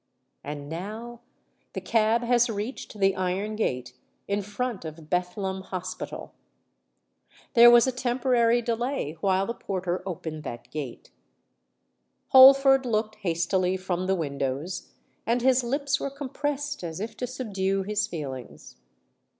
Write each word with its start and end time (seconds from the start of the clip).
And 0.43 0.67
now 0.67 1.21
the 1.73 1.79
cab 1.79 2.23
has 2.23 2.49
reached 2.49 2.97
the 2.99 3.15
iron 3.15 3.55
gate 3.55 3.93
in 4.27 4.41
front 4.41 4.83
of 4.83 5.11
Bethlem 5.11 5.61
Hospital. 5.61 6.33
There 7.53 7.69
was 7.69 7.85
a 7.85 7.91
temporary 7.91 8.63
delay 8.63 9.15
while 9.21 9.45
the 9.45 9.53
porter 9.53 10.01
opened 10.07 10.41
that 10.43 10.71
gate. 10.71 11.11
Holford 12.29 12.83
looked 12.83 13.17
hastily 13.17 13.77
from 13.77 14.07
the 14.07 14.15
windows; 14.15 14.89
and 15.27 15.43
his 15.43 15.63
lips 15.63 15.99
were 15.99 16.09
compressed 16.09 16.83
as 16.83 16.99
if 16.99 17.15
to 17.17 17.27
subdue 17.27 17.83
his 17.83 18.07
feelings. 18.07 18.77